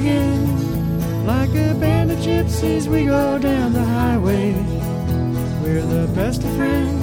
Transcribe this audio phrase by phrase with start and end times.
[0.00, 1.26] again.
[1.26, 4.52] Like a band of gypsies, we go down the highway.
[5.62, 7.00] We're the best of friends.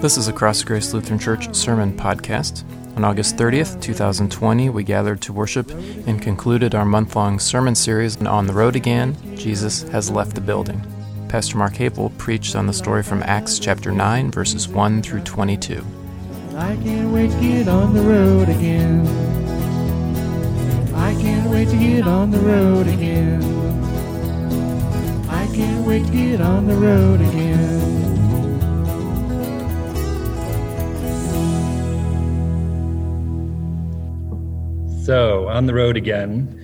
[0.00, 2.62] This is a Cross Grace Lutheran Church sermon podcast.
[2.96, 8.16] On August 30th, 2020, we gathered to worship and concluded our month long sermon series
[8.22, 10.80] On the Road Again Jesus Has Left the Building.
[11.28, 15.84] Pastor Mark Havel preached on the story from Acts chapter 9, verses 1 through 22.
[16.56, 19.47] I can't wait to get on the road again.
[21.08, 23.42] I can't wait to get on the road again.
[25.26, 27.78] I can't wait to get on the road again.
[35.06, 36.54] So, on the road again,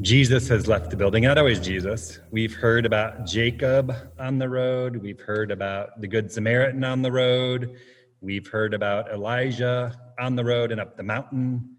[0.00, 1.24] Jesus has left the building.
[1.24, 2.20] Not always Jesus.
[2.30, 4.96] We've heard about Jacob on the road.
[4.96, 7.76] We've heard about the Good Samaritan on the road.
[8.22, 11.73] We've heard about Elijah on the road and up the mountain.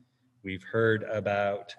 [0.45, 1.73] We've heard about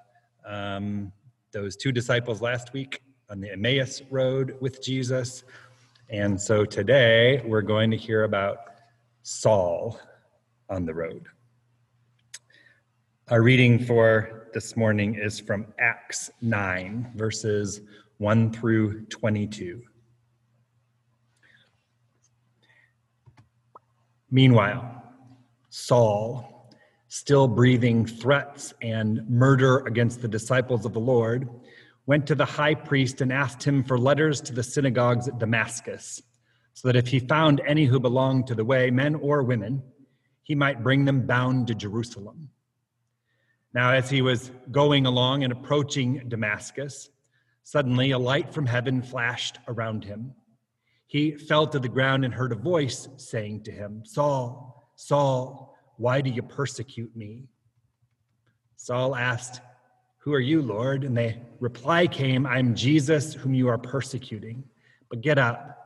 [0.45, 1.12] um,
[1.52, 3.00] those two disciples last week
[3.31, 5.45] on the Emmaus road with Jesus.
[6.11, 8.59] And so today we're going to hear about
[9.22, 10.00] Saul
[10.69, 11.27] on the road.
[13.28, 17.83] Our reading for this morning is from Acts 9, verses
[18.19, 19.81] 1 through 22.
[24.28, 25.05] Meanwhile,
[25.70, 26.56] Saul,
[27.09, 31.49] still breathing threats and murder against the disciples of the Lord,
[32.07, 36.23] went to the high priest and asked him for letters to the synagogues at Damascus,
[36.73, 39.83] so that if he found any who belonged to the way, men or women,
[40.43, 42.51] he might bring them bound to Jerusalem.
[43.75, 47.11] Now, as he was going along and approaching Damascus,
[47.62, 50.33] suddenly a light from heaven flashed around him.
[51.09, 56.20] He fell to the ground and heard a voice saying to him, Saul, Saul, why
[56.20, 57.44] do you persecute me?
[58.77, 59.61] Saul asked,
[60.19, 61.05] Who are you, Lord?
[61.05, 64.64] And the reply came, I'm Jesus whom you are persecuting.
[65.08, 65.76] But get up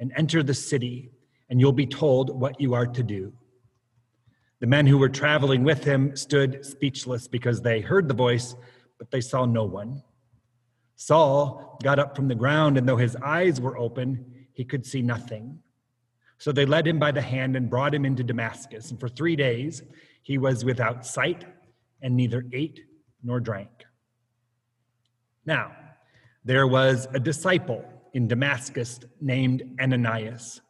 [0.00, 1.10] and enter the city,
[1.50, 3.32] and you'll be told what you are to do.
[4.60, 8.56] The men who were traveling with him stood speechless because they heard the voice,
[8.98, 10.02] but they saw no one.
[10.96, 15.00] Saul got up from the ground, and though his eyes were open, he could see
[15.00, 15.60] nothing.
[16.38, 18.90] So they led him by the hand and brought him into Damascus.
[18.90, 19.82] And for three days
[20.22, 21.44] he was without sight
[22.00, 22.80] and neither ate
[23.22, 23.84] nor drank.
[25.44, 25.72] Now,
[26.44, 27.84] there was a disciple
[28.14, 30.60] in Damascus named Ananias.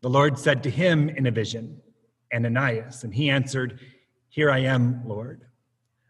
[0.00, 1.80] The Lord said to him in a vision,
[2.34, 3.04] Ananias.
[3.04, 3.80] And he answered,
[4.28, 5.42] Here I am, Lord.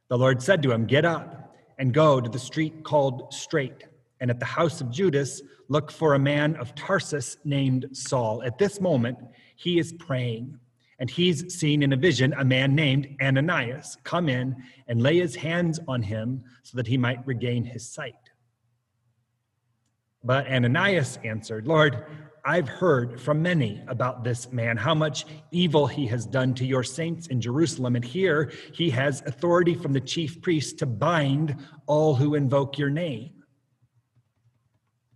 [0.08, 3.84] The Lord said to him, Get up and go to the street called Straight,
[4.20, 8.42] and at the house of Judas, look for a man of Tarsus named Saul.
[8.42, 9.18] At this moment,
[9.56, 10.58] he is praying,
[10.98, 14.56] and he's seen in a vision a man named Ananias come in
[14.88, 18.14] and lay his hands on him so that he might regain his sight.
[20.22, 22.06] But Ananias answered, Lord,
[22.46, 26.82] I've heard from many about this man, how much evil he has done to your
[26.82, 27.96] saints in Jerusalem.
[27.96, 32.90] And here he has authority from the chief priest to bind all who invoke your
[32.90, 33.30] name.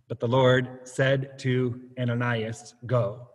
[0.09, 3.29] But the Lord said to Ananias, Go,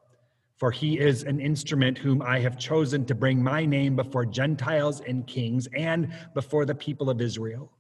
[0.57, 5.01] for he is an instrument whom I have chosen to bring my name before Gentiles
[5.01, 7.71] and kings and before the people of Israel.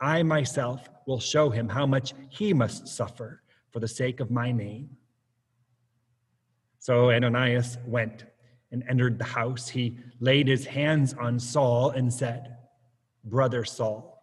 [0.00, 4.50] I myself will show him how much he must suffer for the sake of my
[4.50, 4.96] name.
[6.78, 8.24] So Ananias went
[8.72, 9.68] and entered the house.
[9.68, 12.56] He laid his hands on Saul and said,
[13.22, 14.22] Brother Saul,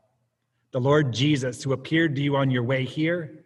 [0.72, 3.41] the Lord Jesus, who appeared to you on your way here,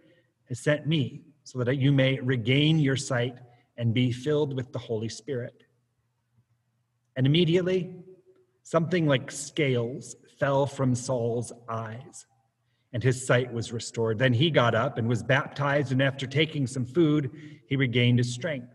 [0.49, 3.37] has sent me so that you may regain your sight
[3.77, 5.63] and be filled with the Holy Spirit.
[7.15, 7.95] And immediately,
[8.63, 12.25] something like scales fell from Saul's eyes,
[12.93, 14.19] and his sight was restored.
[14.19, 17.31] Then he got up and was baptized, and after taking some food,
[17.67, 18.67] he regained his strength.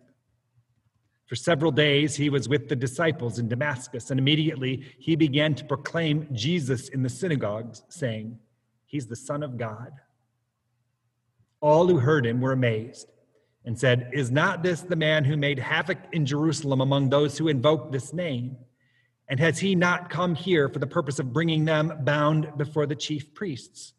[1.27, 5.65] For several days he was with the disciples in Damascus, and immediately he began to
[5.65, 8.39] proclaim Jesus in the synagogues, saying,
[8.87, 9.93] He's the Son of God.
[11.61, 13.11] All who heard him were amazed
[13.65, 17.49] and said, Is not this the man who made havoc in Jerusalem among those who
[17.49, 18.57] invoke this name?
[19.29, 22.97] And has he not come here for the purpose of bringing them bound before the
[22.97, 23.93] chief priests?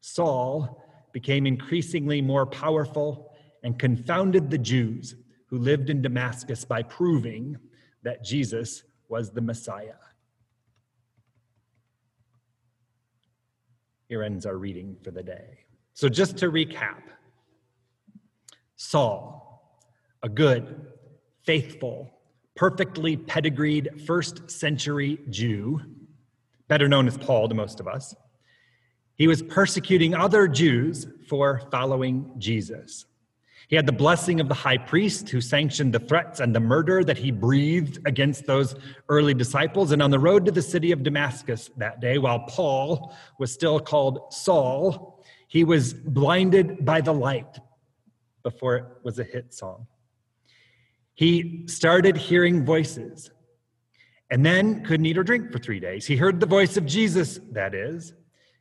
[0.00, 0.82] Saul
[1.12, 3.32] became increasingly more powerful
[3.62, 5.14] and confounded the Jews
[5.46, 7.56] who lived in Damascus by proving
[8.02, 9.94] that Jesus was the Messiah.
[14.08, 15.66] Here ends our reading for the day.
[15.96, 17.00] So, just to recap
[18.76, 19.80] Saul,
[20.22, 20.92] a good,
[21.46, 22.10] faithful,
[22.54, 25.80] perfectly pedigreed first century Jew,
[26.68, 28.14] better known as Paul to most of us.
[29.14, 33.06] He was persecuting other Jews for following Jesus.
[33.68, 37.04] He had the blessing of the high priest who sanctioned the threats and the murder
[37.04, 38.74] that he breathed against those
[39.08, 39.92] early disciples.
[39.92, 43.80] And on the road to the city of Damascus that day, while Paul was still
[43.80, 45.15] called Saul,
[45.46, 47.58] he was blinded by the light
[48.42, 49.86] before it was a hit song.
[51.14, 53.30] He started hearing voices
[54.30, 56.06] and then couldn't eat or drink for three days.
[56.06, 58.12] He heard the voice of Jesus, that is,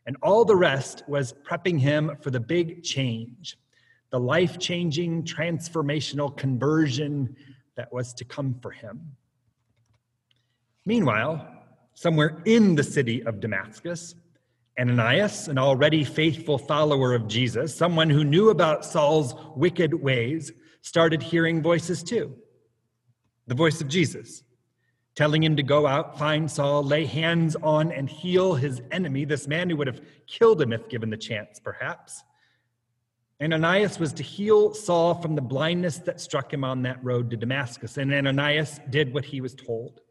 [0.05, 3.57] and all the rest was prepping him for the big change
[4.15, 7.35] the life changing, transformational conversion
[7.75, 9.11] that was to come for him.
[10.85, 11.45] Meanwhile,
[11.95, 14.15] somewhere in the city of Damascus,
[14.79, 20.51] Ananias, an already faithful follower of Jesus, someone who knew about Saul's wicked ways,
[20.81, 22.35] started hearing voices too.
[23.47, 24.43] The voice of Jesus,
[25.15, 29.47] telling him to go out, find Saul, lay hands on, and heal his enemy, this
[29.47, 32.23] man who would have killed him if given the chance, perhaps.
[33.41, 37.37] Ananias was to heal Saul from the blindness that struck him on that road to
[37.37, 37.97] Damascus.
[37.97, 40.01] And Ananias did what he was told.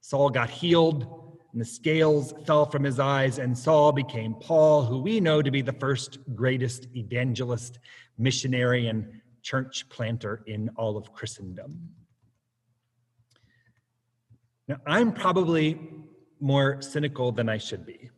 [0.00, 5.00] Saul got healed, and the scales fell from his eyes, and Saul became Paul, who
[5.00, 7.78] we know to be the first greatest evangelist,
[8.18, 11.90] missionary, and church planter in all of Christendom.
[14.66, 15.80] Now, I'm probably
[16.38, 18.10] more cynical than I should be,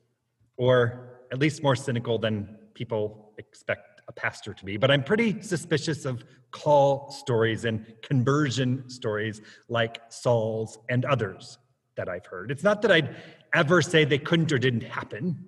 [0.57, 5.41] or at least more cynical than people expect a pastor to be, but I'm pretty
[5.41, 11.59] suspicious of call stories and conversion stories like Saul's and others
[11.97, 12.51] that I've heard.
[12.51, 13.17] It's not that I'd
[13.55, 15.45] ever say they couldn't or didn't happen.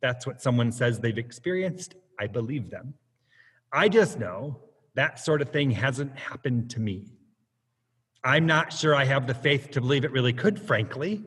[0.00, 1.94] That's what someone says they've experienced.
[2.18, 2.94] I believe them.
[3.72, 4.60] I just know
[4.94, 7.12] that sort of thing hasn't happened to me.
[8.24, 11.24] I'm not sure I have the faith to believe it really could, frankly.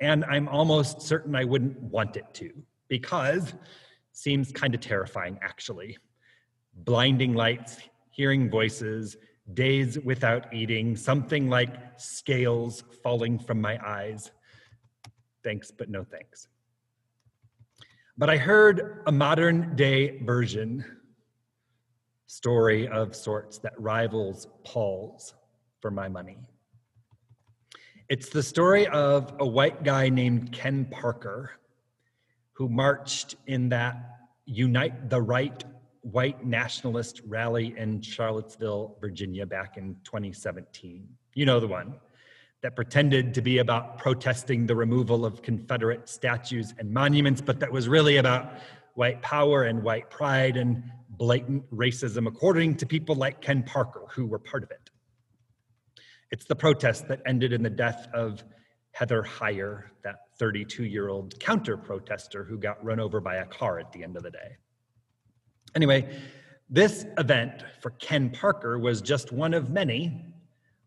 [0.00, 2.50] And I'm almost certain I wouldn't want it to
[2.88, 3.52] because
[4.12, 5.98] seems kind of terrifying, actually.
[6.74, 7.78] Blinding lights,
[8.10, 9.16] hearing voices,
[9.54, 14.30] days without eating, something like scales falling from my eyes.
[15.42, 16.48] Thanks, but no thanks.
[18.16, 20.84] But I heard a modern day version
[22.26, 25.34] story of sorts that rivals Paul's
[25.80, 26.38] for my money.
[28.08, 31.52] It's the story of a white guy named Ken Parker
[32.52, 33.96] who marched in that
[34.44, 35.64] Unite the Right
[36.02, 41.08] white nationalist rally in Charlottesville, Virginia, back in 2017.
[41.34, 41.94] You know the one
[42.62, 47.72] that pretended to be about protesting the removal of Confederate statues and monuments, but that
[47.72, 48.52] was really about
[48.94, 54.26] white power and white pride and blatant racism, according to people like Ken Parker, who
[54.26, 54.90] were part of it.
[56.30, 58.44] It's the protest that ended in the death of
[58.92, 63.78] Heather Heyer, that 32 year old counter protester who got run over by a car
[63.78, 64.56] at the end of the day.
[65.74, 66.18] Anyway,
[66.68, 70.34] this event for Ken Parker was just one of many,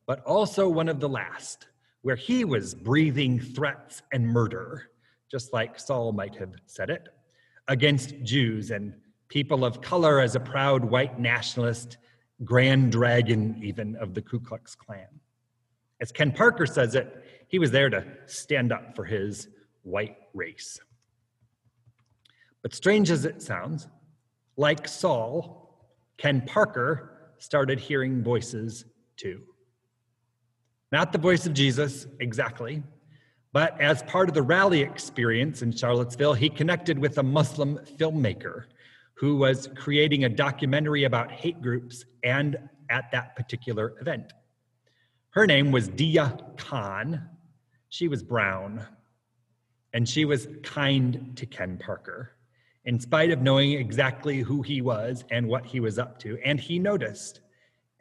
[0.06, 1.68] but also one of the last,
[2.02, 4.90] where he was breathing threats and murder,
[5.32, 7.08] just like Saul might have said it,
[7.68, 8.94] against Jews and
[9.30, 11.98] people of color as a proud white nationalist,
[12.44, 15.08] grand dragon even of the Ku Klux Klan.
[16.02, 19.48] As Ken Parker says it, he was there to stand up for his
[19.84, 20.80] white race.
[22.62, 23.88] But strange as it sounds,
[24.58, 28.86] like Saul, Ken Parker started hearing voices
[29.18, 29.42] too.
[30.92, 32.84] Not the voice of Jesus exactly,
[33.52, 38.66] but as part of the rally experience in Charlottesville, he connected with a Muslim filmmaker
[39.16, 42.58] who was creating a documentary about hate groups and
[42.90, 44.34] at that particular event.
[45.32, 47.30] Her name was Deeyah Khan,
[47.90, 48.86] she was brown,
[49.94, 52.32] and she was kind to Ken Parker,
[52.86, 56.38] in spite of knowing exactly who he was and what he was up to.
[56.44, 57.42] And he noticed,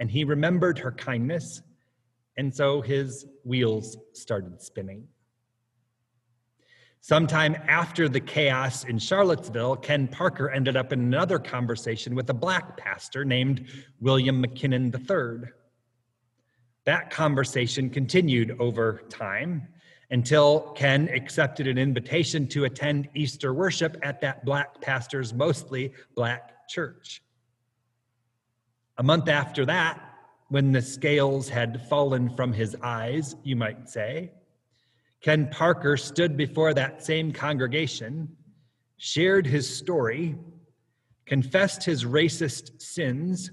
[0.00, 1.62] and he remembered her kindness,
[2.36, 5.06] and so his wheels started spinning.
[7.00, 12.34] Sometime after the chaos in Charlottesville, Ken Parker ended up in another conversation with a
[12.34, 13.66] black pastor named
[14.00, 15.50] William McKinnon III.
[16.84, 19.66] That conversation continued over time
[20.12, 26.68] until Ken accepted an invitation to attend Easter worship at that black pastor's mostly black
[26.68, 27.22] church.
[28.98, 30.00] A month after that,
[30.50, 34.30] when the scales had fallen from his eyes, you might say,
[35.22, 38.36] Ken Parker stood before that same congregation,
[38.98, 40.36] shared his story,
[41.24, 43.50] confessed his racist sins,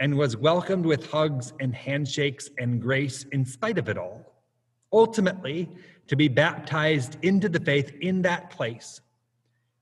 [0.00, 4.31] and was welcomed with hugs and handshakes and grace in spite of it all
[4.92, 5.68] ultimately
[6.08, 9.00] to be baptized into the faith in that place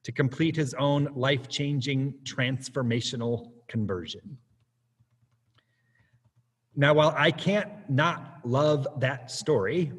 [0.05, 4.39] to complete his own life changing transformational conversion.
[6.77, 9.93] Now, while I can't not love that story,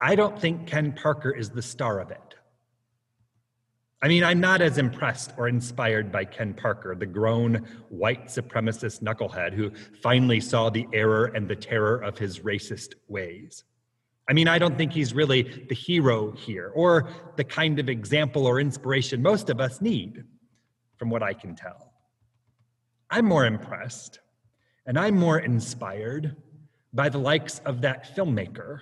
[0.00, 2.34] I don't think Ken Parker is the star of it.
[4.00, 9.02] I mean, I'm not as impressed or inspired by Ken Parker, the grown white supremacist
[9.02, 13.64] knucklehead who finally saw the error and the terror of his racist ways.
[14.30, 18.46] I mean, I don't think he's really the hero here or the kind of example
[18.46, 20.22] or inspiration most of us need,
[20.96, 21.92] from what I can tell.
[23.10, 24.20] I'm more impressed
[24.86, 26.36] and I'm more inspired
[26.92, 28.80] by the likes of that filmmaker,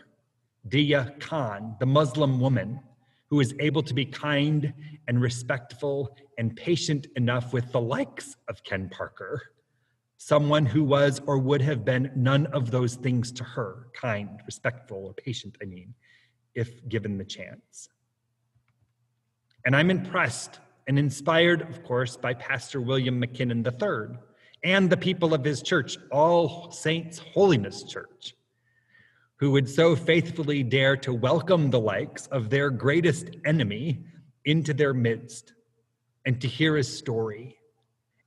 [0.69, 2.81] Deeyah Khan, the Muslim woman
[3.29, 4.73] who is able to be kind
[5.09, 9.43] and respectful and patient enough with the likes of Ken Parker
[10.19, 15.05] someone who was or would have been none of those things to her kind, respectful,
[15.07, 15.95] or patient, I mean,
[16.55, 17.89] if given the chance.
[19.65, 24.19] And I'm impressed and inspired, of course, by Pastor William McKinnon III
[24.63, 28.35] and the people of his church, All Saints Holiness Church,
[29.39, 34.05] who would so faithfully dare to welcome the likes of their greatest enemy
[34.45, 35.53] into their midst
[36.25, 37.57] and to hear his story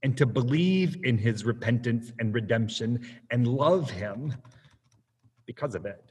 [0.03, 4.33] and to believe in his repentance and redemption and love him
[5.45, 6.03] because of it.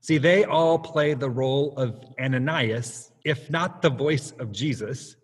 [0.00, 5.16] See, they all play the role of Ananias, if not the voice of Jesus,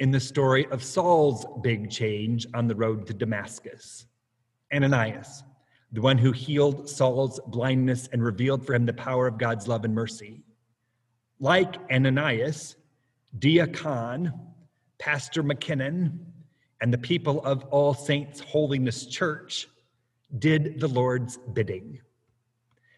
[0.00, 4.06] in the story of Saul's big change on the road to Damascus.
[4.74, 5.44] Ananias,
[5.92, 9.84] the one who healed Saul's blindness and revealed for him the power of God's love
[9.84, 10.42] and mercy.
[11.38, 12.76] Like Ananias,
[13.72, 14.32] Khan,
[14.98, 16.18] Pastor McKinnon
[16.80, 19.68] and the people of All Saints Holiness Church
[20.38, 22.00] did the Lord's bidding.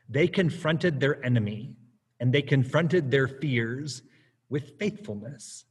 [0.09, 1.75] They confronted their enemy
[2.21, 4.03] and they confronted their fears
[4.49, 5.65] with faithfulness.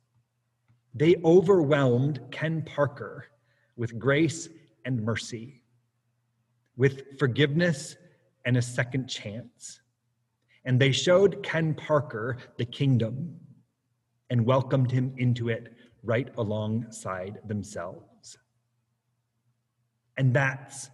[0.94, 3.28] They overwhelmed Ken Parker
[3.76, 4.50] with grace
[4.86, 5.63] and mercy,
[6.76, 7.96] with forgiveness
[8.46, 9.80] and a second chance.
[10.66, 13.40] And they showed Ken Parker the kingdom
[14.30, 18.38] and welcomed him into it right alongside themselves.
[20.18, 20.90] And that's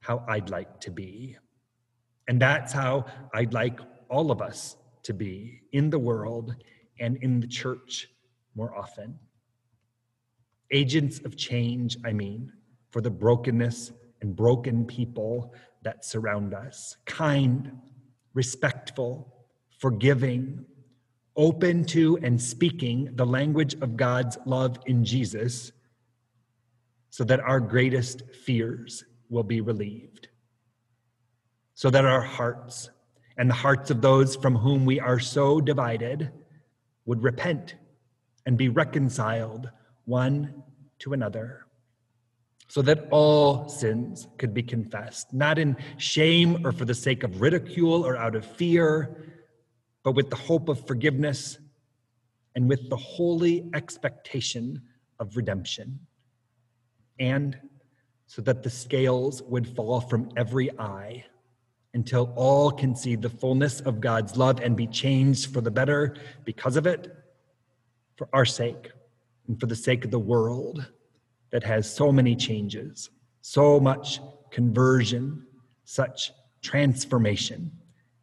[0.00, 1.36] how I'd like to be.
[2.28, 6.54] And that's how I'd like all of us to be in the world
[7.00, 8.08] and in the church
[8.54, 9.18] more often.
[10.70, 12.52] Agents of change, I mean,
[12.90, 13.92] for the brokenness
[14.24, 15.52] and broken people
[15.82, 16.96] that surround us.
[17.04, 17.70] Kind,
[18.32, 19.34] respectful,
[19.78, 20.64] forgiving,
[21.36, 25.72] open to and speaking the language of God's love in Jesus
[27.10, 30.28] so that our greatest fears will be relieved,
[31.74, 32.88] so that our hearts
[33.36, 36.32] and the hearts of those from whom we are so divided
[37.04, 37.74] would repent
[38.46, 39.70] and be reconciled
[40.06, 40.62] one
[41.00, 41.63] to another,
[42.74, 47.40] so that all sins could be confessed, not in shame or for the sake of
[47.40, 49.30] ridicule or out of fear
[50.02, 51.56] but with the hope of forgiveness
[52.56, 54.82] and with the holy expectation
[55.20, 56.00] of redemption.
[57.20, 57.56] And
[58.26, 61.24] so that the scales would fall from every eye
[61.94, 66.16] until all can see the fullness of God's love and be changed for the better
[66.44, 67.06] because of it,
[68.16, 68.90] for our sake,
[69.46, 70.84] and for the sake of the world
[71.54, 74.18] that has so many changes, so much
[74.50, 75.46] conversion,
[75.84, 76.32] such
[76.62, 77.70] transformation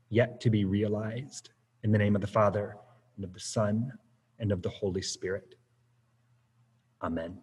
[0.09, 1.51] yet to be realized.
[1.83, 2.75] In the name of the Father,
[3.15, 3.89] and of the Son,
[4.39, 5.55] and of the Holy Spirit.
[7.01, 7.39] Amen.